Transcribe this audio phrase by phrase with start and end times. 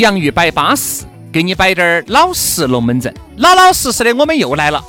[0.00, 4.82] 洋芋摆巴适，给你摆点儿老实龙门阵，老老实实的，我们又来了。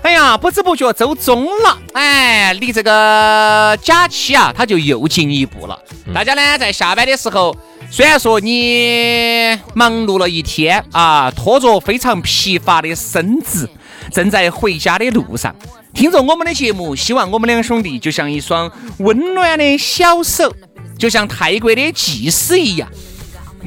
[0.00, 5.78] 哎呀，不知不觉周中了，哎，离这个假期啊，它就又进一步了。
[6.14, 7.54] 大家呢，在下班的时候，
[7.90, 13.68] 虽然说你忙碌了一天啊，拖着非常疲乏的身子，
[14.10, 15.54] 正在回家的路上，
[15.92, 20.54] 听着我们的节目，希望我们两兄弟就像一双温暖的小手，
[20.98, 22.88] 就像泰国的技师一样，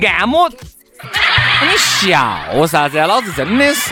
[0.02, 0.50] 按摩。
[1.62, 3.08] 你笑啥子啊？
[3.08, 3.92] 老子真的是，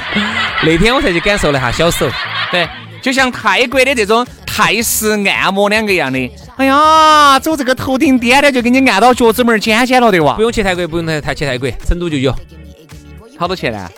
[0.63, 2.09] 那天我才去感受了下小手，
[2.51, 2.67] 对，
[3.01, 6.31] 就像泰国的这种泰式按摩两个一样的。
[6.57, 10.35] 哎呀，走这个头顶颠颠就给你按到脚趾门尖尖了的哇！
[10.35, 12.33] 不用去泰国，不用太太去泰国，成都就有。
[13.37, 13.89] 好多钱呢？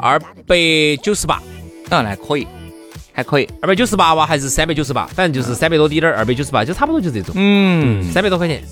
[0.00, 0.56] 二百
[1.02, 1.36] 九十八。
[1.90, 2.46] 啊，那可以，
[3.12, 3.48] 还可以。
[3.60, 5.06] 二百九十八哇，还是三百九十八？
[5.06, 7.34] 反正就是三百多滴点儿，二百九十八，就差不多就这种。
[7.36, 8.62] 嗯，三百多块钱。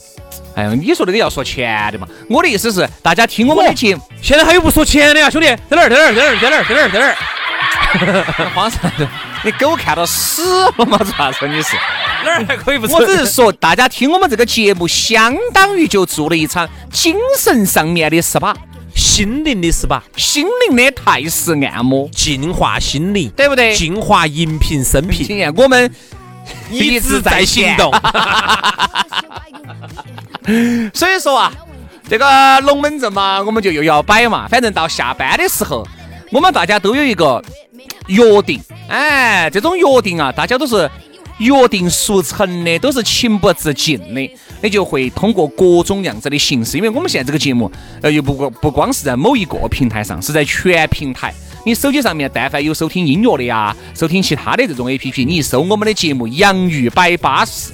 [0.56, 2.08] 哎呀，你说那个要说钱的嘛？
[2.30, 8.50] 我的意思是，大家听我们的节目，现在还有不说钱的呀，兄弟，在哪儿，在哪儿，在哪儿，在哪儿，在哪儿，在 哪儿？
[8.54, 9.06] 慌啥子？
[9.44, 10.42] 你狗看到屎
[10.78, 10.98] 了吗？
[11.16, 11.46] 啥子？
[11.46, 11.76] 你是
[12.24, 12.90] 哪儿还可以不？
[12.90, 18.54] 我只是说，大家听我们这个节目，相当于就做了一场精神上面的 SPA，
[18.94, 23.74] 心灵的 SPA，心灵的泰式按摩，净化心灵，对不对？
[23.76, 25.52] 净化荧屏生平。
[25.54, 25.90] 我们
[26.70, 27.92] 一直在行动。
[30.94, 31.52] 所以说啊，
[32.08, 34.46] 这个龙门阵嘛，我们就又要摆嘛。
[34.48, 35.86] 反正到下班的时候，
[36.30, 37.42] 我们大家都有一个
[38.06, 38.60] 约定。
[38.88, 40.88] 哎，这种约定啊，大家都是
[41.38, 44.30] 约定俗成的，都是情不自禁的。
[44.62, 47.70] 你就会通过各种样子的形式，因为我们现在这个节目，
[48.02, 51.32] 呃，又不光不光是在某一个平台上，是在全平台。
[51.64, 57.72] 你手机上面但凡有收听音乐的呀，收听其他的这种 A P P，你一搜我们的节目《洋芋摆巴士》。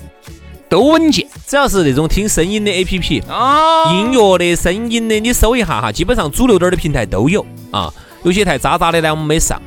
[0.69, 7.93] 都稳健，只要是那种听声音的 A P P 啊，音乐的声音的，你搜一下哈，基本上主流点的平台都有啊。
[8.23, 9.61] 有些太渣渣的呢，我们没上，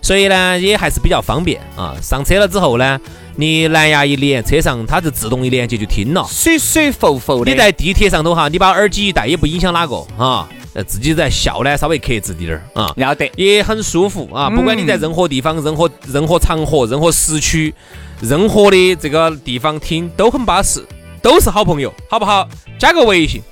[0.00, 1.96] 所以呢也还是比较方便啊。
[2.00, 3.00] 上车了之后呢，
[3.36, 7.50] 你蓝牙一连，车上它就自动一连接就听了，水水浮浮的。
[7.50, 10.48] 你在地铁上头哈，你把耳机一戴也不影响哪个啊，
[10.86, 14.48] 自己在笑呢，稍微克制点儿啊，要得，也很舒服啊。
[14.48, 17.74] 不管你在任何地方、任何任何场合、任何时区。
[18.20, 20.82] 任何的这个地方听都很巴适，
[21.20, 22.48] 都是好朋友，好不好？
[22.78, 23.42] 加个微信，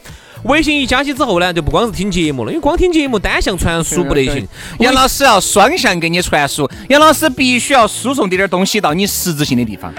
[0.45, 4.47] 微信一加起之后呢，就不光是听节目了，因为光听节目单向传输不得行。
[4.81, 9.93] 杨老师要双向给你传输，杨老师必须要输送点点东西到你实质性的地方，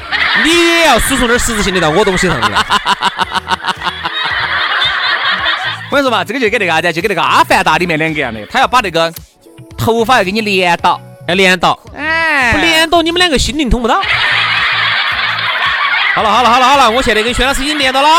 [0.43, 2.49] 你也要输送点实质性的到我东西上面。
[5.89, 9.13] 我跟你说嘛，这个就跟那个啥子，就跟那个《阿凡达》里面两个样的，他要把那个
[9.77, 14.01] 头发要给你连到，要连到，哎，不连到你们两个心灵通不到。
[16.15, 18.09] 好了好了好了好了，我现在跟薛老师已经连到了，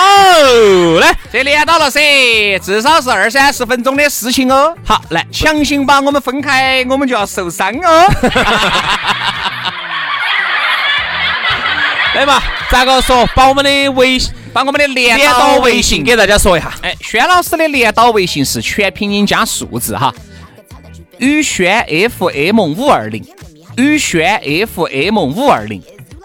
[0.99, 4.75] 来，这连到了噻，至少是二三十分钟的事情哦。
[4.85, 8.09] 好，来，强行把我们分开，我们就要受伤哦。
[12.17, 13.25] 来嘛，咋个说？
[13.35, 16.73] 把我们的微信，把我们的连连到微信给大家说一下。
[16.83, 20.13] 哎，轩老师的连到微信是全拼音加数字哈，
[21.19, 21.87] 宇轩
[22.19, 23.25] FM 五二零，
[23.77, 25.81] 宇轩 FM 五二零。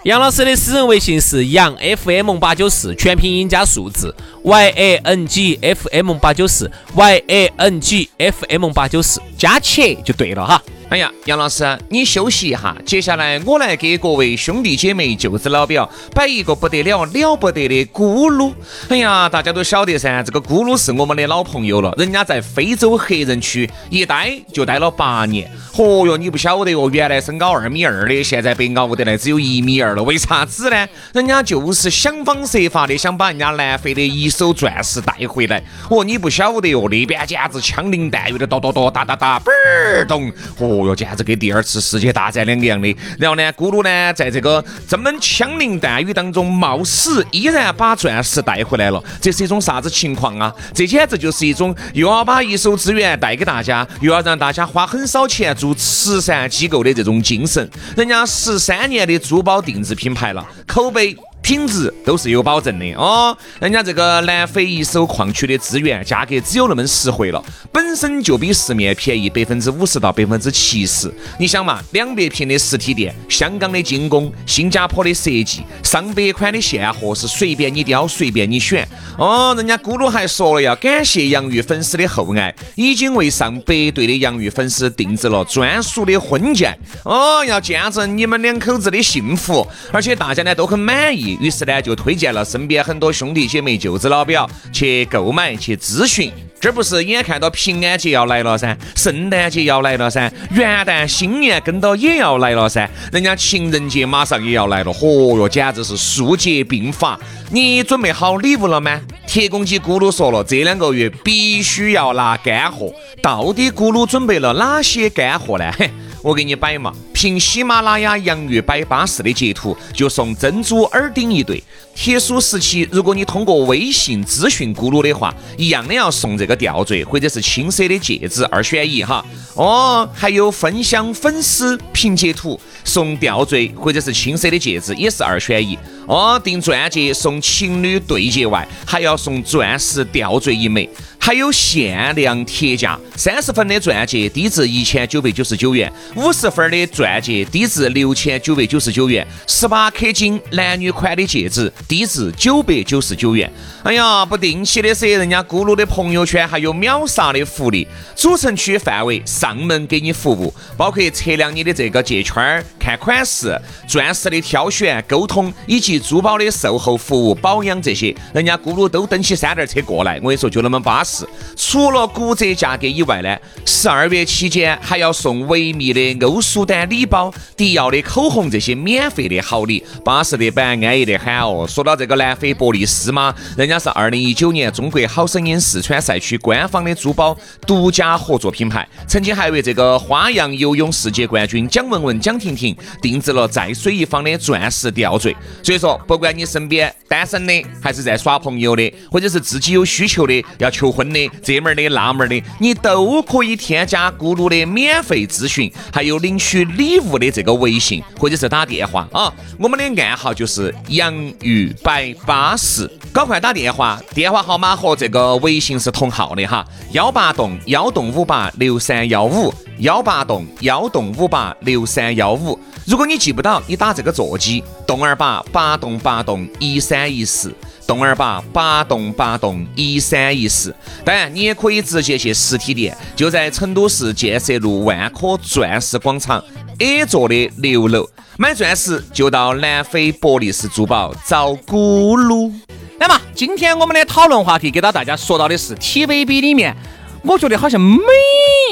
[0.10, 8.46] 杨老师的私人微信是杨 FM 八九四，全拼音加数字 Y A N G F M 八九四 Y A N G F
[8.48, 10.62] M 八九四，加起就对了哈。
[10.90, 18.52] 哎呀，杨老师，你休息一下，接下来我来给各位兄弟姐妹、舅子老表摆一个不得了、了不得的咕噜。
[18.88, 25.48] 哎呀，大家都晓得噻，这个咕噜是我们的老朋友了，人家在非洲黑人区一待就待了八年。
[25.72, 30.88] 嚯哟，你不晓得哦，原来身高二米二的，现在被熬得来只有一米二了，为啥子呢？
[31.14, 35.60] 人家就是想方设法的想把人家南非的一一手钻石带回来。
[35.90, 40.30] 哦，你不晓得哦，那边简直枪林弹雨的，哒哒哒哒哒哒，嘣儿咚，
[40.60, 42.96] 哦哟，简直跟第二次世界大战两个样的。
[43.18, 49.04] 然后呢，咕噜呢，在这个这么枪林弹雨当中冒死，依然把钻石带回来了。
[49.20, 50.54] 这是一种啥子情况啊？
[50.76, 57.68] 这简直就是一种又要把一手资源带给大家，又要让大家花很少钱做慈善机构的这种精神。
[57.98, 61.18] 人家十三年的珠宝定制品牌了，口碑。
[61.50, 71.12] 品质都是有保证的哦，人家这个南非一手矿区的资源，价格只有那么实惠了，本身就比市面便宜百分之五十到百分之七十。
[71.40, 78.88] 你想嘛，两百平的实体店，香港的精工，新加坡的设计，上百款的现货是随便你挑，随便你选。
[79.18, 86.72] 哦，人家咕噜还说了要感谢洋芋粉丝的厚爱，已经为上百对的洋芋粉丝定制了专属的婚戒。
[87.04, 91.39] 哦，要见证你们两口子的幸福，而且大家呢都很满意。
[91.40, 96.32] 于是呢，就推荐了身边很多兄弟姐妹、舅子老表去购买、去咨询。
[96.60, 107.18] 这不是眼看到平安节要来了噻，圣诞节要来了噻，元旦、新年跟到也要来了噻，人家情人节马上也要来了，嚯哟，简直是数节并发。
[107.50, 109.00] 你准备好礼物了吗？
[109.26, 112.94] 铁公鸡咕噜说了，这两个月必须要拿干货。
[113.22, 115.72] 到底咕噜准备了哪些干货呢？
[115.78, 115.90] 嘿。
[116.22, 121.64] 我给你摆嘛，凭喜马拉雅洋芋摆巴士的截图，就送珍珠耳钉一对。
[122.02, 129.24] 特殊时期，如果你通过微信咨询咕噜的话，一样的要送这个吊坠或者是青色的戒指，二选一哈。
[129.54, 135.78] 哦，还有分享粉丝凭截图送吊坠或者是青色的戒指，也是二选一。
[136.08, 140.90] 哦，订钻戒送情侣对戒外，还要送钻石吊坠一枚。
[141.22, 153.52] 还有限量特价，三十分的钻戒低至一千九百九十九元，五十分的钻戒低至六千九百九十九元，十八克金男女款的戒指低至九百九十九元。
[153.82, 170.18] 哎呀，不定期的噻，人家咕噜的朋友圈还有秒杀的福利，主城区范围上门给你服务，包括测量你的这个戒圈、看款式、钻石的挑选、沟通以及珠宝的售后服务、保养这些，人家咕噜都蹬起三轮车过来。
[170.18, 171.28] 我跟你说，就那么巴适。
[171.56, 181.66] 除了骨折价格以外呢，十二月期间还要送维密的欧舒丹礼包、迪奥的口红这些免费的好礼，巴适的板，安逸的很哦。
[181.80, 187.34] 说到这个南非博利斯嘛，人家是二零一九年中国好声音四川赛区官方的珠宝
[187.66, 195.34] 独家合作品牌，曾经还为这个花样游泳世界冠军蒋雯雯、蒋婷婷定制了在水一方的钻石吊坠。
[195.64, 201.32] 所以说，不管你身边单身的，还是在耍朋友的，或者是自己有需求的要求婚的。
[201.42, 209.34] 这门的那门的，你都可以添加咕噜的免费咨询，还有领取礼物的这个微信或者是打电话啊。
[209.58, 222.60] 我们的暗号就是洋芋百八十，赶快打电话，电话号码和这个微信是同号的哈，幺八栋幺栋五八六三幺五，幺八栋幺栋五八六三幺五。
[222.86, 227.54] 如果你记不到，你打这个座机，栋二八八栋八栋一三一四。
[227.90, 236.44] 栋二八八栋八栋一三一四，当然你也可以直接去实体店，就在成都市建设路万科钻石广场
[236.78, 238.08] A 座的六楼，
[238.38, 242.52] 买钻石就到南非博利斯珠宝找咕噜。
[243.00, 246.78] 那么今天我们的讨论话题给到大家说到的是 TVB 里面，
[247.24, 248.04] 我觉得好像每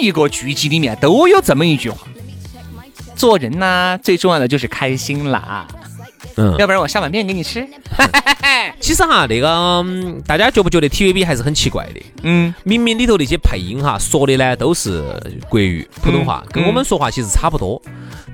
[0.02, 2.08] 一个剧集里面都有这么一句话：
[3.16, 5.68] 做人呢，最重要的就是开心啦。
[6.36, 7.68] 嗯，要不然我下碗面给你吃。
[8.80, 9.86] 其实哈，那个
[10.26, 12.02] 大家觉不觉得 TVB 还是很奇怪的？
[12.24, 15.04] 嗯，明明里头那些配音哈说的呢都是
[15.50, 17.82] 国语普通话，跟我们说话其实差不多，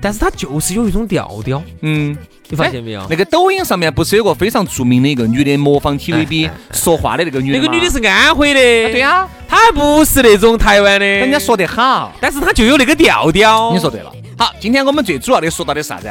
[0.00, 1.62] 但是它就是有一种调调。
[1.80, 2.16] 嗯，
[2.48, 3.06] 你发现没有？
[3.08, 8.60] 那个抖音上面不是有个非常著名的一个女的模仿 TVB 说话的那个女的那个女的是安徽的。
[8.92, 11.06] 对呀，她还不是那种台湾的。
[11.06, 13.72] 人家说得好，但是她就有那个调调。
[13.72, 14.12] 你说对了。
[14.36, 16.08] 好，今天我们最主要的说到的啥子？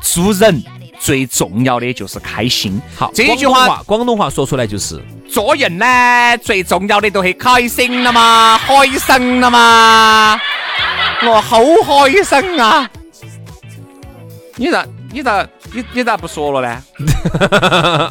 [0.00, 0.62] 做人。
[1.06, 2.82] 最重要的就是开心。
[2.96, 5.86] 好，这句话广东话说出来就是做人呢，
[6.42, 10.40] 最重要的都是开心了嘛，开心了嘛，
[11.22, 12.90] 我好开心啊！
[14.56, 16.82] 你咋你咋你你咋不说了呢？
[16.98, 17.06] 你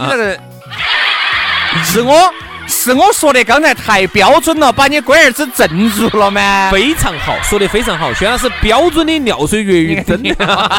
[0.09, 0.39] 这个
[1.83, 2.33] 是我。
[2.85, 6.69] 是我说的刚才太标准了，把你龟儿子镇住了吗？
[6.71, 10.35] 非常好，说的非常好，轩老师标准的尿水粤语，真的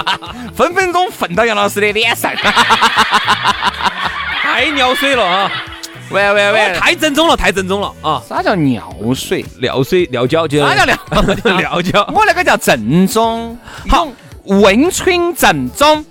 [0.55, 2.31] 分分钟 fund 到杨老师的脸上。
[4.41, 5.51] 太尿水了啊！
[6.11, 8.23] 喂喂喂，太正宗了，太正宗了啊！
[8.29, 9.45] 啥叫尿水？
[9.61, 10.85] 尿水尿胶就啥叫
[11.45, 12.09] 尿尿胶？
[12.15, 13.59] 我那个叫正宗，
[13.89, 14.07] 好，
[14.45, 16.05] 温春正宗。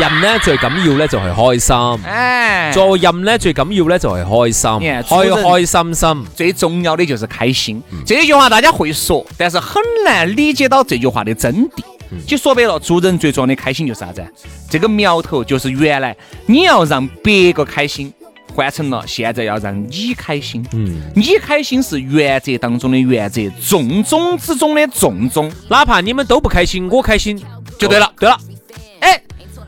[0.00, 6.26] 人呢最緊要咧就係開心，哎，做人呢最緊要咧就係開心，開開心心。
[6.34, 7.82] 最重要的就是开心。
[8.06, 11.82] 这句话大家会说，但是很难理解到这句话的真谛。
[12.26, 14.22] 就说白了，做人最重要的开心就是啥子？
[14.70, 18.12] 这个苗头就是原来你要让别个开心，
[18.54, 20.66] 换成了现在要让你开心。
[20.72, 25.52] 嗯，你开心是原则当中的原则，重中之重的重中。
[25.68, 27.38] 哪怕你们都不开心，我开心
[27.78, 28.10] 就对了。
[28.18, 28.51] 对了，哎。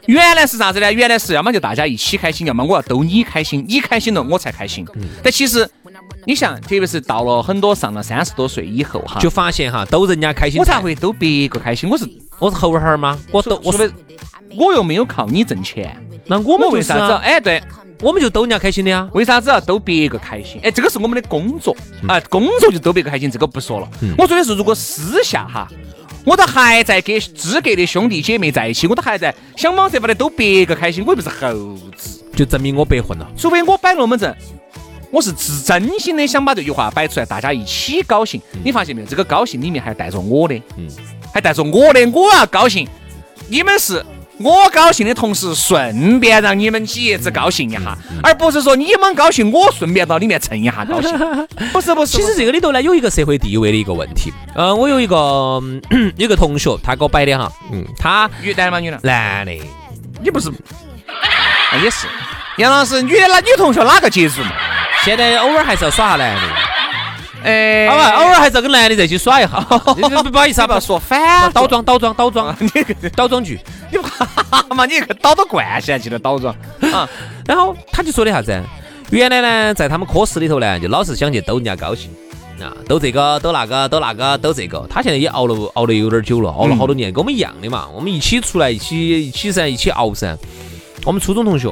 [0.06, 0.92] 原来是啥子呢？
[0.92, 4.87] 原来是要么就大家一起开心，要么我要逗你开心，你开心了我才开心。
[5.23, 5.68] 但其实
[6.26, 11.88] 你想，特别是到了很多上了三十多岁以后哈，就发现哈逗人家开心，我才会逗别个开心。
[11.88, 12.06] 我是
[12.38, 13.18] 我是猴儿吗？
[13.30, 13.94] 我逗我說的，
[14.56, 15.96] 我又没有靠你挣钱，
[16.26, 17.14] 那我们为啥子？
[17.23, 17.62] 哎，对，
[18.00, 19.08] 我们就逗人家开心的呀。
[19.14, 20.61] 为啥子要逗别个开心？
[20.62, 21.75] 哎，这个是我们的工作
[22.06, 23.88] 啊，工作就逗别个开心，这个不说了。
[24.18, 25.66] 我说的是，如果私下哈。
[26.25, 33.31] 我都还在跟资格的兄弟姐妹在一起，我都还在想方设法的逗别个开心，我又不是猴子，就证明我白混了。
[33.37, 34.35] 除非我摆龙门阵，
[35.11, 38.40] 我是真真心的想把这句话摆出来，大家一起高兴。
[38.64, 39.07] 你发现没有？
[39.07, 40.88] 这个高兴里面还带着我的，嗯，
[41.33, 42.88] 还带着我的，我要高兴。
[43.49, 44.04] 你们是。
[44.38, 51.10] 我高兴的同时，顺便让你们几爷子高兴一下，而不是说你们高兴，我顺便到里面蹭一下高兴。
[51.72, 54.32] 不是不是，其实这个里头呢，有一个社会地位的一个问题。
[54.54, 55.62] 呃，我有一个
[56.16, 58.80] 有个同学，他给我摆的哈，嗯，他女的吗？
[58.80, 58.98] 女的？
[59.02, 59.52] 男的。
[60.22, 60.50] 你不是？
[61.82, 62.06] 也是。
[62.58, 64.52] 杨老师，女的那女同学哪个接触嘛？
[65.04, 66.42] 现在偶尔还是要耍下男的。
[67.44, 69.60] 哎，好吧，偶尔还是要跟男的在一起耍一下。
[69.60, 69.78] 不
[70.38, 72.68] 好意思啊，不要说反，倒装倒装倒装，你
[73.14, 73.60] 倒装句，
[73.92, 73.98] 你
[74.50, 74.86] 怕嘛？
[74.86, 76.54] 你个倒到惯性去了倒装
[76.90, 77.06] 啊。
[77.46, 78.58] 然后他就说的啥子？
[79.10, 82.10] 原来呢，在他们科室里头呢，就老是想去逗人家高兴
[82.58, 84.86] 啊，逗这个逗那个逗那个逗这个。
[84.88, 87.86] 他现在也熬了熬了有点久了，熬了好多年，跟我们一样的嘛。
[87.94, 90.34] 我们一起出来，一起一起噻，一起熬噻。
[91.04, 91.70] 我们初中同学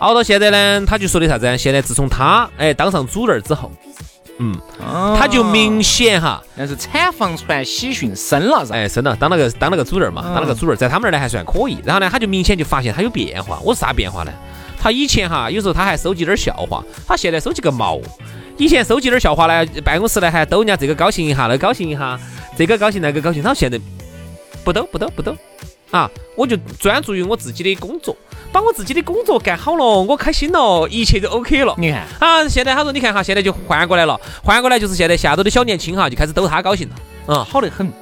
[0.00, 1.56] 熬到现在呢，他就说的啥子？
[1.56, 3.70] 现在自从他哎当上主任之後。
[4.38, 4.54] 嗯，
[5.18, 11.78] 他就明显哈，那是产房传喜讯，生了，哎，生了，当了个当了个主任嘛，当了个主任，在他们那儿呢还算可以。
[11.84, 13.58] 然后呢，他就明显就发现他有变化。
[13.64, 14.32] 我是啥变化呢？
[14.78, 17.98] 他以前哈有时候他还收集点笑话，他现在收集个毛。
[18.58, 22.18] 以前收集点笑话呢，办公室呢还逗人家这个高兴一下，那个高兴一下，
[22.56, 23.42] 这个高兴那个高兴。
[23.42, 23.80] 他现在
[24.64, 25.34] 不逗不逗不逗
[25.96, 28.14] 啊，我就专注于我自己的工作。
[28.52, 31.74] 把我自己的工作干好了，我开心了，一切就 OK 了。
[31.78, 36.94] 你看啊，现在他说，你看哈，现在就换过来了，换过来就是现在下头的小年轻哈，就开始逗他高兴了。
[37.28, 37.92] 嗯，好得很。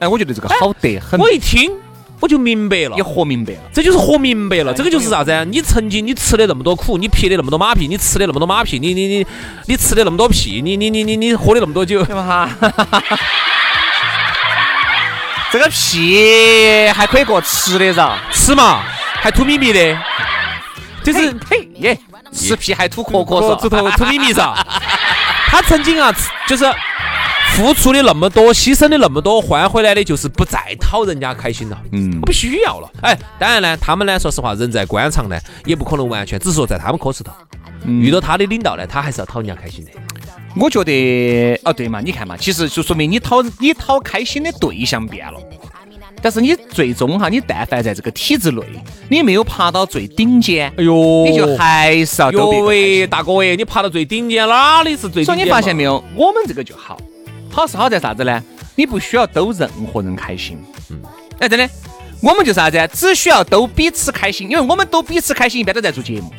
[0.00, 1.20] 哎，我觉得这个好得很。
[1.20, 1.70] 我一听
[2.18, 4.72] 我就明白了，也活明白了，这就是活明白了。
[4.74, 5.44] 这个就是啥子？
[5.44, 9.26] 你曾经你吃的那么多苦，你撇的那么多马屁，你吃的那么多马屁，你你你
[9.66, 12.50] 你吃的那么多屁，你你你你你喝的那么多酒，对吧？
[15.52, 18.82] 哈，這個屁还可以过吃的噻，吃嘛。
[19.22, 19.96] 还吐咪咪的，
[21.04, 21.96] 就是嘿耶，
[22.32, 24.52] 吃屁还吐壳壳是，吐吐咪咪噻。
[25.46, 26.12] 他曾经啊，
[26.48, 26.64] 就是
[27.54, 31.78] 付出的那么多，牺牲的那么多，换回来的就是不再讨人家开心了。
[31.92, 32.90] 嗯，不需要了。
[33.00, 37.32] 哎，当然呢，他们呢，说实话，人在官场呢，也不可能完全，只是说在他们科室头，
[37.86, 39.92] 遇到他的领导呢，他还是要讨人家开心的。
[40.56, 45.38] 我觉得，哦对嘛，你看嘛，其实就说明你讨你讨开心的对象变了。
[46.20, 48.62] 但是你最终哈，你但凡在这个体制内，
[49.08, 53.08] 你没有爬到最顶尖，哎呦，你就还是要逗別個開心。
[53.08, 55.24] 大哥喂，你爬到最顶尖，哪里是最？
[55.24, 56.96] 所以你发现没有，我们这个就好，
[57.50, 58.40] 好是好在啥子呢？
[58.76, 60.58] 你不需要逗任何人开心。
[60.90, 61.00] 嗯，
[61.40, 61.68] 哎，真的，
[62.22, 62.88] 我们就啥子？
[62.92, 66.30] 只需要逗彼此开心，因为我们逗彼此开心，一般都在做节目。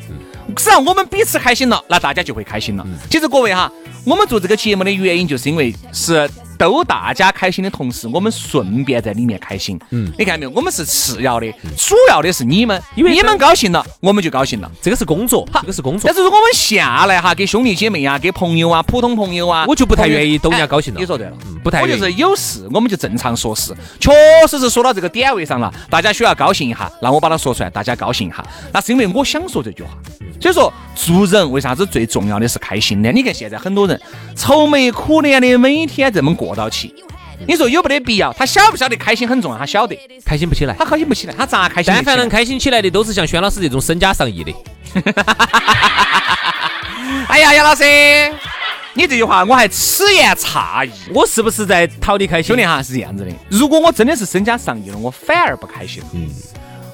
[0.56, 2.86] 只要我们彼此开心了，那大家就会开心了。
[3.10, 3.70] 其实各位哈，
[4.04, 6.28] 我们做这个节目的原因，就是因为是。
[6.58, 9.78] 逗大家开心的同时，我们顺便在里面开心。
[9.90, 10.50] 嗯，你看没有？
[10.50, 14.70] 我们是次要的，主要的是你们，因为你们高兴了，我们就高兴了。
[14.80, 16.02] 这个是工作，这个是工作。
[16.06, 21.00] 但是如果我们下来哈，给兄弟姐妹啊，给朋友啊，普通朋友啊，我就不太愿意逗人家高兴了。
[21.00, 21.82] 你说对了，不太。
[21.82, 23.74] 我就是有事，我们就正常说事。
[24.00, 24.12] 确
[24.48, 28.44] 实是说到这个点位上了，大家需要高兴一下，那我把它说出来，大家高兴一下。
[28.72, 29.90] 那是因为我想说这句话。
[30.40, 33.10] 所以说，做人为啥子最重要的是开心呢？
[33.12, 33.98] 你看现在很多人
[34.36, 36.94] 愁眉苦脸的，每天這麼過到起。
[37.46, 38.32] 你说有没得必要？
[38.32, 39.58] 他晓不晓得开心很重要？
[39.58, 41.92] 他晓得，开心不起来，他开心不起来，他咋开心？
[41.92, 44.54] 但凡能开心起来的，都是像轩老师这种身家上亿的。
[47.28, 47.82] 哎呀，杨老师，
[48.94, 50.90] 你这句话我还此言差矣。
[51.12, 52.48] 我是不是在讨你开心？
[52.48, 56.02] 兄弟哈，是这样子的，如果我真的是身家上亿了，我反而不开心。
[56.12, 56.28] 嗯，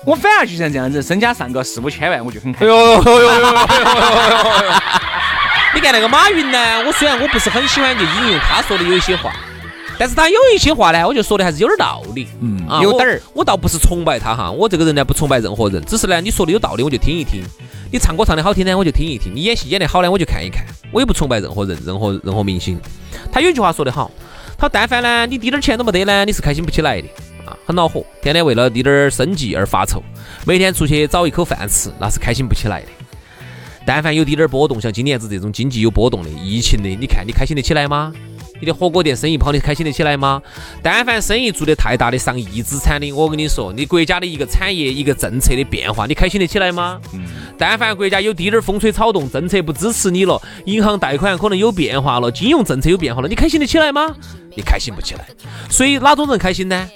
[0.07, 2.75] 我反而就像这样子，身家上个四五千万，我就很开心。
[5.75, 6.59] 你看那个马云呢？
[6.85, 9.33] 我虽然我不是很喜欢就引用他说的有一些话，
[9.99, 12.27] 但是他有一些话呢，我就说的还是有点道理。
[12.41, 13.23] 嗯，有点儿。
[13.33, 17.45] 我倒不是崇拜他哈，我这个人呢不崇拜任何人，只是呢你说的有道理我就听一听，
[17.93, 22.81] 你唱歌唱的好听呢我就听一听，你演戏演的好呢我就看一看，我也不崇拜任何人，任何任何明星。
[23.31, 24.11] 他有一句话说得好，
[24.59, 27.07] 他但凡呢你滴点儿钱都没得呢，你是开心不起来的
[27.47, 30.03] 啊，很恼火，天天为了滴点儿生计而发愁，
[30.45, 32.89] 每天出去找一口饭吃，那是开心不起来的。
[33.87, 38.13] 但凡有滴点儿波动，像今年子这种经济有波动的、疫情的，你看你开心得起来吗？
[38.61, 40.43] 你的火锅店生意跑，你开心得起来吗？
[40.83, 47.01] 但凡生意做得太大的、上亿资产的，我跟你说，你国家的一个产业、一个政策的变化，你开心得起来吗？
[47.15, 47.25] 嗯。
[47.57, 54.15] 但凡国家有滴点儿风吹草动，政策不支持你了，银行贷款可能有变化了，金融政策有变化了，你开心得起来吗？
[54.55, 55.27] 你开心不起来。
[55.71, 56.87] 所以哪种人开心呢？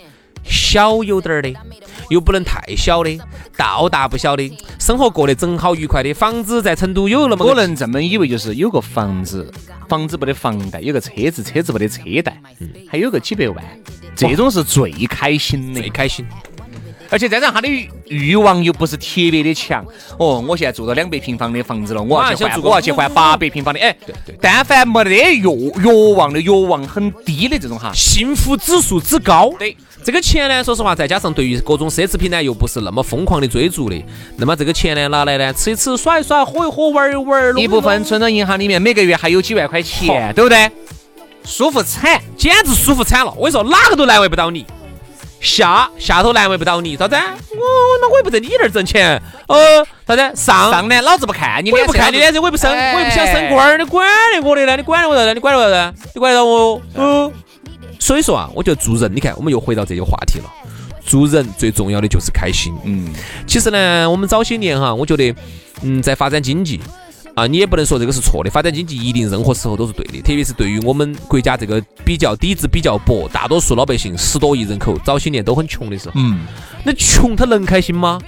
[0.45, 1.51] 小有点儿的。
[2.11, 3.19] 又不能太小的，
[3.57, 9.53] 到大不小的，生活过得正好愉快的，房子在成都有那么，可能这么以为就是有个房子，
[9.89, 12.41] 房子没得房贷，有个车子，车子没得车贷，
[12.89, 13.65] 还有个几百万，
[14.15, 16.25] 这种是最开心的，最开心。
[17.15, 17.69] 而且加上他的
[18.09, 19.87] 欲望又不是特别的强，
[20.19, 29.77] 哦，我现在住到两百平方的房子了，我要去换，我要去换八百平方的，哎，对对，但凡没得欲欲望的欲望很低的这种哈，幸福指数之高，对。
[30.03, 34.05] 这个钱呢，说实话，再加上对于各种奢侈品呢，又不是那么疯狂的追逐的，
[34.37, 40.69] 那么这个钱呢，拿来呢，吃一吃，耍一耍，喝一喝，玩一玩，一部分存到银行里面，每个月还有几万块钱，对不对？
[41.45, 43.33] 舒服惨，简直舒服惨了。
[43.37, 44.67] 我跟你说，哪个都难为不到你，
[45.45, 47.15] 下下头难为不到你，啥子？
[47.15, 47.63] 我
[48.01, 50.33] 那我也不在你那儿挣钱，呃，啥子？
[50.35, 54.77] 上上呢，老子不看你，我也不看你脸色，我也不升，我也不想升官儿，你管得我的呢？
[54.77, 55.35] 你管得我啥子？
[55.35, 56.09] 你管得我啥子？
[56.15, 56.83] 你管得到我？
[56.95, 57.33] 嗯。
[58.01, 60.45] 所以说啊，我觉得做人，你看，我们又回到这个话题了。
[61.07, 62.75] 做人最重要的就是开心。
[62.85, 63.13] 嗯，
[63.47, 65.35] 其实呢，我们早些年哈，我觉得，
[65.83, 66.81] 嗯，在发展经济
[67.35, 68.51] 啊，你也不能说这个是错的。
[68.51, 76.47] 发展经济一定任何时候都是对的，特别是对于我们国家这个比较底子比较薄，大多数老百姓十多亿人口，早些年都很穷的时候，嗯，
[76.85, 78.21] 那穷他能开心吗？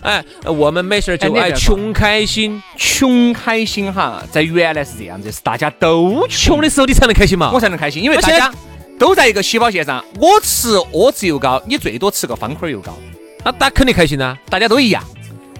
[0.00, 8.52] 哎，我们没事就爱穷开心，穷开心哈，在原来是这样子，是大家都穷的时候你才能开心嘛，我才能开心，因为大家。
[8.98, 12.92] 都在一个起跑线上，我吃窝吃油糕，你最多吃个方块油糕，
[13.44, 14.36] 那大家肯定开心呐。
[14.50, 15.00] 大家都一样，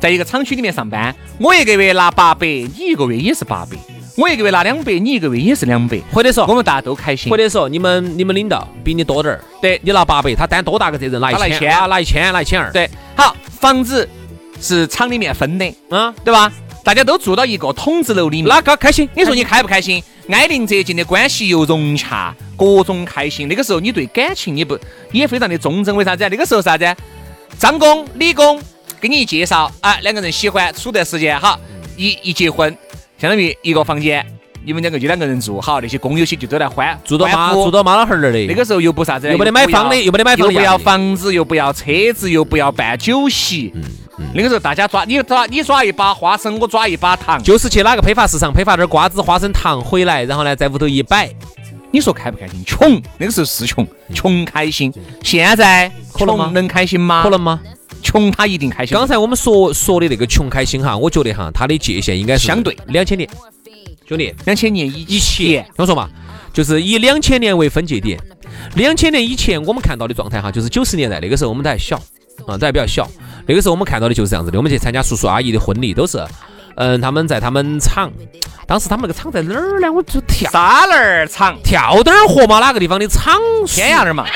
[0.01, 3.77] 在一个厂区里面上班，我一个月拿八百，你一个月也是八百；
[4.17, 5.99] 我一个月拿两百，你一个月也是两百。
[6.13, 7.31] 或者说，我们大家都开心。
[7.31, 11.21] 或者说，你们你们领导比你多点儿，对你拿八百，他担多大个责任？
[11.21, 12.71] 拿一千，拿一千，拿一千二。
[12.73, 14.09] 对，好，房子
[14.61, 16.53] 是厂里面分的，嗯，对吧？
[16.85, 19.09] 大家都住到一个筒子楼里面，哪个开心？
[19.15, 20.03] 你说你开不开心？
[20.31, 23.49] 挨邻则近的关系又融洽，各种开心。
[23.49, 24.79] 那个时候你对感情也不
[25.11, 25.95] 也非常的忠贞？
[25.97, 26.29] 为啥子？
[26.31, 26.85] 那个时候啥子？
[27.59, 28.61] 张工、李工
[29.01, 31.59] 给你一介绍啊，两个人喜欢，处段时间哈，
[31.97, 32.77] 一一结婚，
[33.19, 34.25] 相当于一个房间，
[34.65, 38.47] 你们两个就两个人住好，那些工友些就都来欢住到妈住到妈老汉儿那儿的。
[38.47, 41.85] 那个时候又不啥子，又没得买房的，又没得买房，又不要房子，又不要车
[42.15, 43.73] 子，又不要办酒席。
[44.35, 51.31] 那个时候大家抓你抓你抓一把花生，我抓一把糖，就是去哪个批发市场批发点瓜子、花生糖回来，然后呢在屋头一摆。
[51.91, 52.63] 你说开不开心？
[52.67, 54.93] 穷，那个时候是穷，穷开心。
[55.23, 56.53] 现在可能？
[56.53, 57.23] 能开心吗？
[57.23, 57.61] 可能吗？
[58.03, 58.97] 穷他一定开心。
[58.97, 63.29] 刚才我们说说的那个穷开心哈，我觉得哈，它的界限应该是相对两千年，
[64.07, 66.09] 兄弟，两千年以前，听我说嘛，
[66.53, 68.19] 就是以两千年为分界点。
[68.75, 71.97] 两千年以前我们看到的状态哈，就是九十年代那个时候我们都还小
[72.47, 73.09] 啊，都还比较小。
[73.47, 76.25] 那个时候我们看到的就是这样子的，我们去参加叔叔阿姨的婚礼，都是，
[76.77, 78.11] 嗯，他们在他们厂，
[78.67, 79.91] 当时他们那个厂在哪儿呢？
[79.93, 83.35] 我就跳沙那儿厂，跳灯儿河嘛，哪个地方的厂？
[83.67, 84.27] 天涯那儿嘛。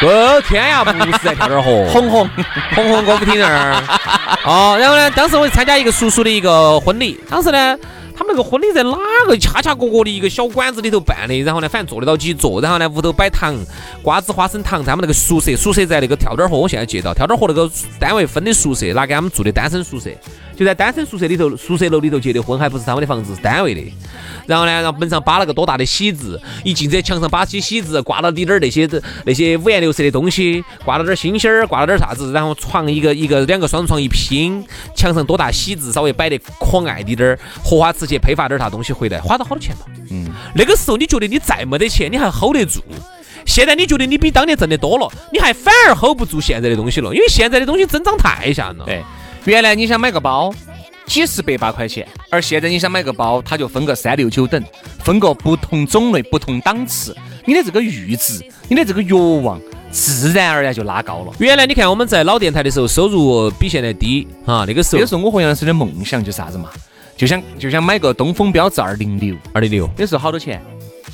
[0.00, 0.06] 不，
[0.48, 2.28] 天涯不是在跳点儿河，红红
[2.74, 3.82] 红红歌舞厅那儿。
[4.44, 7.78] 哦，然后呢，当时我参加一个叔叔的一个婚礼，当时呢。
[8.18, 13.54] 他们那个婚礼在哪个恰恰角角的一个小馆子里头办的，然后呢，反正坐得到几桌，然后呢，屋头摆糖、
[14.02, 20.08] 瓜子、花生糖，在他们那个宿舍，宿舍在那个跳点儿河，我现在记到跳点儿河那个单位分的宿舍，拿给他们住的单身宿舍。
[20.56, 23.82] 就在单身宿舍里头，宿舍楼里头结的婚，还不是他们的房子，是单位的。
[24.46, 28.88] 然后呢，然后门上扒了个多大的喜字，一进这墙上扒起喜字，挂了滴点儿那些
[29.24, 34.64] 那些五颜六色的东西，挂了点星星儿，挂了点啥子，然后床一个一个两个双床一拼，
[34.94, 39.84] 墙上多大喜字，稍微摆得可爱滴点儿，荷花池去配发点啥东西回来，花了好多钱嘛。
[40.10, 40.26] 嗯。
[40.54, 42.80] 那个时候你觉得你再没得钱，你还 hold 得住。
[43.44, 48.84] 现在你觉得你比当年挣得多了，你还反而 hold 不住现在的东西了，因为现在的东西增长太吓人了。
[48.84, 49.02] 对。
[49.46, 50.52] 原来你想买个包，
[51.06, 54.60] 几十百把块钱，而现在你想买个包，它就分个三六九等，
[54.98, 59.60] 分个不同种类、不同档次，你的这个阈值，你的这个欲望，
[59.92, 61.32] 自然而然就拉高了。
[61.38, 66.68] 原来你看我们在老电台的时候，收入比现在低啊，那个时候那个时候我和杨老师的梦想就是啥子嘛？
[67.16, 70.60] 就想就想买个东风标致二零六，二零六那时候好多钱？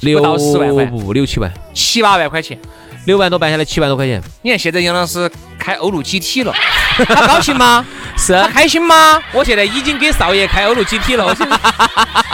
[0.01, 2.59] 六到10万块不六七万，七八万块钱。
[3.05, 6.55] 六万多办下来七万多块钱，你看现在杨老师开欧陆 GT 了，
[7.07, 7.85] 他高兴吗？
[8.17, 9.21] 是他开心吗？
[9.33, 11.59] 我现在已经给少爷开欧陆 GT 了，我现在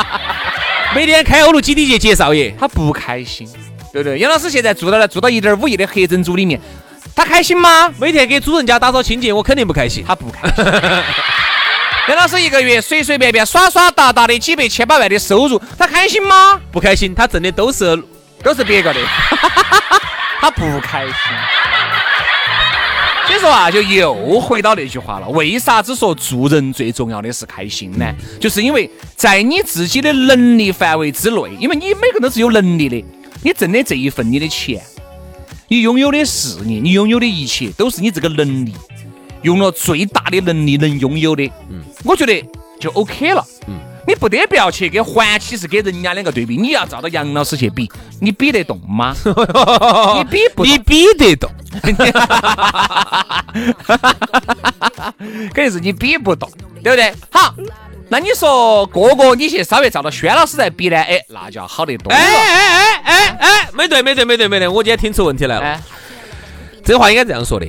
[0.95, 3.49] 每天开欧陆 GT 去接少爷，他不开心，
[3.93, 4.19] 对不对？
[4.19, 6.61] 杨老师现在住到了住到一点五亿的黑珍珠里面，
[7.15, 7.89] 他开心吗？
[7.99, 10.05] 每天给主人家打扫清洁，我肯定不开心。
[10.07, 10.65] 他不开心。
[12.09, 16.59] 杨老师一个月随随便便耍耍打打的几百千把万的收入，他开心吗？
[16.73, 18.03] 不开心，他挣的都是
[18.43, 19.01] 都是别个的，
[20.41, 21.15] 他不开心。
[23.27, 28.11] 所以说啊，就又回到那句话了，为啥子说做人最重要的是开心呢？
[28.41, 33.05] 就是因为在你自己的能力范围之内，因为你每个人都是有能力的，
[33.43, 34.83] 你挣的这一份你的钱，
[35.69, 38.73] 你拥有的事业，你拥有的一切，都是你这个能力
[39.43, 41.45] 用了最大的能力能拥有的。
[41.69, 42.43] 嗯，我觉得
[42.81, 43.45] 就 OK 了。
[43.67, 47.93] 嗯，你不得不要去跟环起是跟人家两个对比，你要照到杨老师去比，
[48.23, 49.15] 你比得动吗？
[50.17, 51.51] 你比不你比得动，
[55.53, 56.51] 肯定是你比不动，
[56.83, 57.13] 对不对？
[57.31, 57.55] 好，
[58.09, 60.97] 那你说哥哥你去稍微照到轩老师来比呢？
[60.97, 62.17] 哎，那就要好得多了。
[62.17, 65.61] 哎哎哎哎哎，没对没对没对没对，我今天听出问题来了。
[65.61, 65.79] 哎，
[66.83, 67.67] 这话应该这样说的：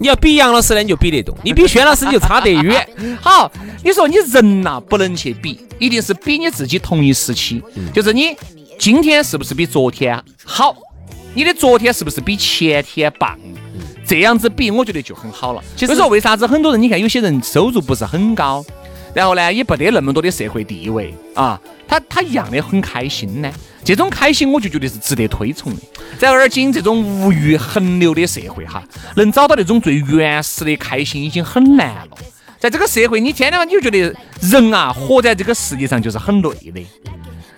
[0.00, 2.88] 你要比杨老师呢，你就比得动； 你比轩老师，你就差得远。
[3.20, 3.52] 好，
[3.84, 8.34] 你说你人呐、不能去比，一定是比你自己同一时期，就是你
[8.78, 10.74] 今天是不是比昨天好，
[11.34, 13.38] 你的昨天是不是比前天棒？
[14.06, 15.62] 这样子比，我觉得就很好了。
[15.76, 18.64] 其实所以说，为啥子很多人你看有些人收入不是很高，
[19.14, 23.50] 然后呢也不得那么多的社会地位啊，他他一样的很开心呢。
[23.82, 25.82] 这种开心我就觉得是值得推崇的。
[26.18, 28.82] 在而今这种物欲横流的社会哈，
[29.16, 32.16] 能找到那种最原始的开心已经很难了。
[32.58, 36.86] 在这个社会，你天天你就觉得人啊，活在这个世界上就是很累的。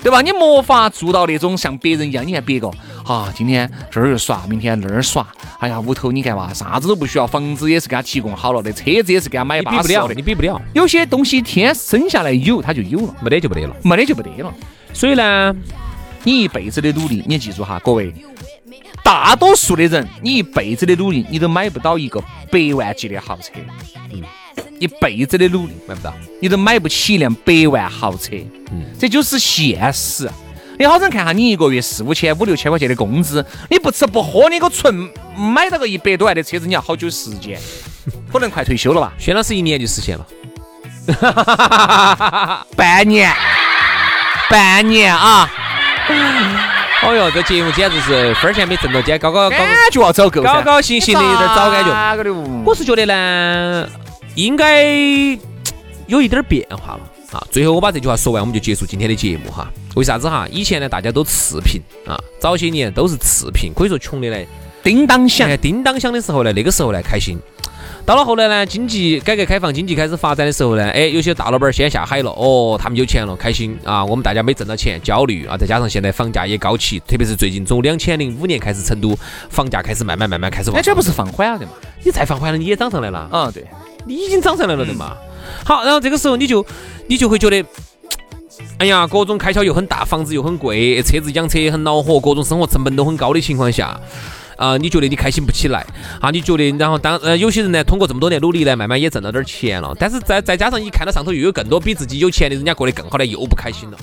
[0.00, 0.20] 对吧？
[0.20, 2.26] 你没法做到那种像别人一样。
[2.26, 2.68] 你看别个
[3.12, 5.27] 啊，今天这儿又耍，明天那儿耍。
[5.59, 10.22] 哎呀，屋头你看嘛，啥子都不需要，房子也是给他提供好了的，车子也是给他买你比不了，巴适了的你。
[10.22, 13.77] 比不了，有些东西天生下来有，他就有了，没得就没得了。
[13.83, 14.55] 没得就没得了。
[14.94, 15.55] 所以呢，
[16.25, 18.14] 你一辈子的努力，你记住哈，各位，
[19.05, 22.18] 大多数的人，你一辈子的努力，你都买不到一个
[22.51, 23.53] 百万级的豪车。
[24.11, 24.22] 嗯，
[24.81, 26.14] 一辈子的努力买不到。
[26.40, 28.37] 你都买不起一辆百万豪车，
[28.70, 30.31] 嗯，这就是现实。
[30.83, 37.57] 你好生看下，你一个月四五千、五六千块钱的工资，你不吃不喝，你给我存买到个一百多万的车子，你要好久时间？
[38.33, 39.12] 可能快退休了吧？
[39.16, 40.27] 轩老师一年就实现了。
[42.75, 43.33] 半年，
[44.51, 45.49] 半年啊！
[47.05, 52.33] 哦哟，这节目简直是分儿钱没挣到，今天高高高感觉要走够噻，高高兴兴的，有点早感觉。
[52.64, 53.88] 我是觉得呢，
[54.35, 54.83] 应该
[56.09, 57.01] 有一点儿变化了
[57.38, 57.47] 啊。
[57.53, 59.71] 最后我把这句话说完，我们就结束今天的节目哈。
[59.94, 60.46] 为啥子哈？
[60.50, 64.46] 以前呢，大家都赤贫啊，早些年都是赤贫，可以说穷的来
[64.83, 67.38] 叮当响哎，叮当响的时候呢，那个时候呢开心。
[68.05, 74.05] 到了后来呢，经济改革开放，经济开始发展的时候呢，哎，有些大老板先下海了，哦，他们有钱了，开心啊。
[74.05, 75.57] 我们大家没挣到钱，焦虑啊。
[75.57, 79.16] 再加上现在房价也高起，特别是最近从两千零五年开始，成都
[79.50, 81.72] 房价开始慢慢慢慢开始往哎，这不是放缓了的嘛？
[82.02, 83.28] 你再放缓了，你也涨上来了。
[83.31, 83.64] 啊，对，
[84.05, 85.16] 你已经涨上来了的嘛。
[85.64, 86.66] 好，然后这个时候你就
[87.07, 87.64] 你就会觉得，
[88.79, 93.98] 哎呀，各种开销又很大，房子又很贵，车子养车也很恼火，各种生活成本都很高的情况下。
[94.57, 95.85] 啊、你觉得你开心不起来
[96.20, 96.31] 啊？
[96.31, 103.98] 你觉得，然后当呃有些人呢，通过这么多年努力呢，慢慢也挣到点钱了，但是再再加上一看到上头又有更多比自己有钱的人家过得更好的，又不开心了。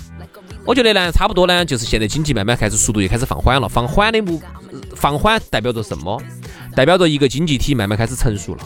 [0.66, 4.42] 我觉得呢，差不多呢，就是现在经济慢慢开始速度又开始放缓了，放缓的目
[4.96, 6.22] 放缓代表着什么？
[6.80, 8.62] 代表着一个经济体慢慢开始成熟了。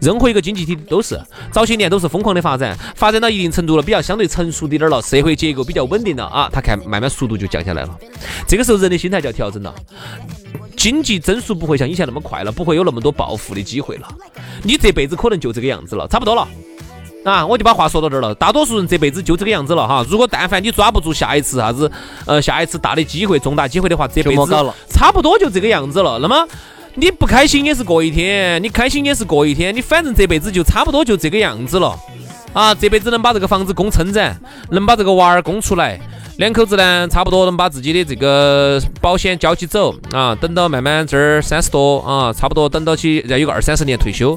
[0.00, 1.20] 任何一个经济体都是
[1.52, 7.94] 早些年都是疯狂的发展，发展到一定程度了，比较相对成熟滴点儿了，社会结构比较稳定了啊，他看慢慢速度就降下来了。
[8.46, 9.74] 这个时候人的心态就要调整了。
[10.78, 14.08] 经济增速不会像以前那么快了，不会有那么多暴富的机会了。
[14.62, 16.48] 你这辈子可能就这个样子了，差不多了。
[17.22, 18.34] 啊，我就把话说到这儿了。
[18.34, 20.06] 大多数人这辈子就这个样子了哈。
[20.08, 21.92] 如果但凡你抓不住下一次啥子，
[22.24, 26.18] 呃，下一次大的机会、重大机会的话，这辈子差不多就这个样子了。
[26.20, 26.48] 那么
[26.98, 31.96] 你不开心也是过一天，你开心也是过一天，你反正这辈子就差不多就这个样子了。
[32.52, 34.36] 啊，这辈子能把这个房子供撑着，
[34.70, 36.00] 能把这个娃儿供出来，
[36.38, 44.36] 两口子呢，差不多能把自己的这个保险交起走啊，等到慢慢这儿三十多啊，差不多等到起要有个二三十年退休，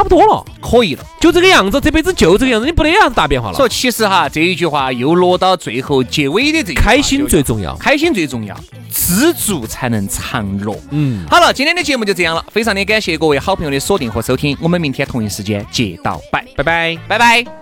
[0.00, 1.04] 差差不多了，可以了。
[1.20, 3.54] 就这个样子，这辈子就这个样子，你不得啥子大变化了。
[3.54, 8.58] 所以其实哈，这一句话又落到最后结尾的这个开心最重要，开心最重要，
[8.90, 10.74] 知足才能常乐。
[10.90, 17.59] 嗯，好了，今天的节目就这样了，非常的感谢各位好朋友的锁定和收听，我们明天同一时间接到拜，拜拜，拜拜。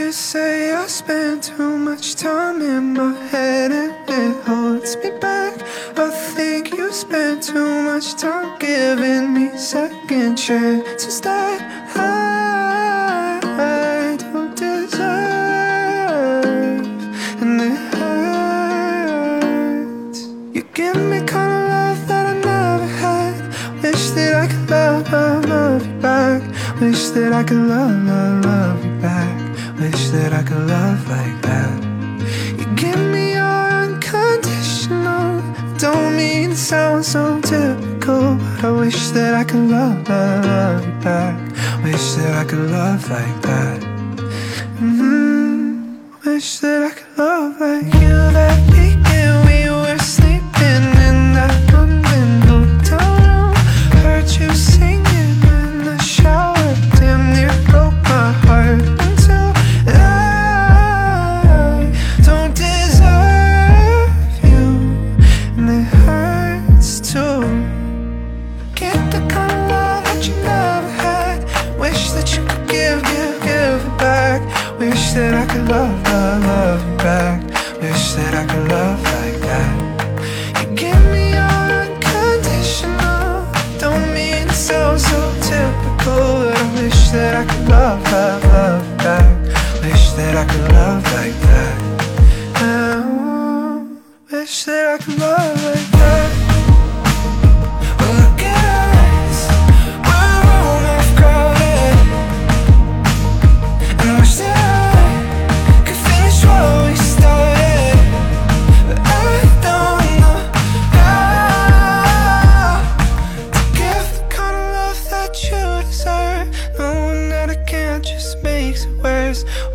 [0.00, 5.60] You say I spend too much time in my head and it holds me back.
[5.94, 11.60] I think you spend too much time giving me second chances that
[11.94, 13.40] I,
[14.18, 15.00] don't deserve,
[17.42, 17.76] and it
[19.12, 19.40] hurts.
[20.54, 23.34] You give me kind of love that I never had.
[23.82, 26.42] Wish that I could love, love, love you back.
[26.80, 28.09] Wish that I could love
[39.12, 41.38] that I could love, love, love you back.
[41.82, 43.89] Wish that I could love like that.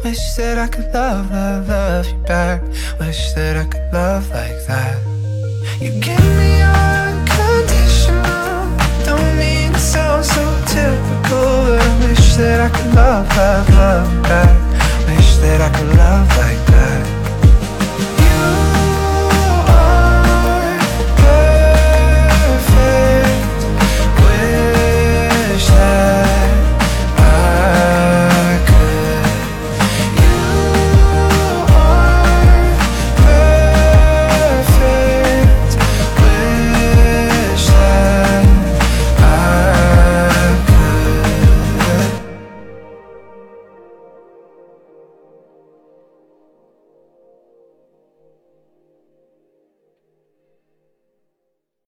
[0.06, 2.62] Wish that I could love, love, love you back.
[3.00, 5.02] Wish that I could love like that.
[5.82, 8.22] You give me unconditional.
[9.04, 11.74] Don't mean to sound so typical.
[11.74, 14.56] But wish that I could love, love, love you back.
[15.08, 17.15] Wish that I could love like that.